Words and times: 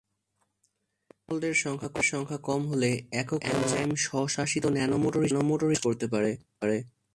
রেনল্ডের 1.17 1.55
সংখ্যা 2.05 2.37
কম 2.47 2.61
হলে, 2.71 2.89
একক 3.21 3.41
অণু 3.41 3.51
এনজাইম 3.53 3.91
স্বশাসিত 4.05 4.63
ন্যানো 4.75 4.97
মোটর 5.03 5.21
হিসেবে 5.23 5.43
কাজ 5.63 5.79
করতে 5.85 6.05
পারে। 6.13 6.31